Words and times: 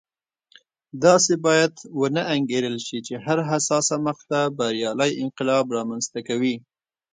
داسې 1.05 1.33
باید 1.45 1.73
ونه 1.99 2.21
انګېرل 2.35 2.77
شي 2.87 2.99
چې 3.07 3.13
هره 3.25 3.43
حساسه 3.51 3.95
مقطعه 4.07 4.45
بریالی 4.57 5.11
انقلاب 5.23 5.65
رامنځته 5.77 6.19
کوي. 6.27 6.55